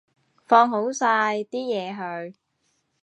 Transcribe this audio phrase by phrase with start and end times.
[0.47, 2.33] 放好晒啲嘢佢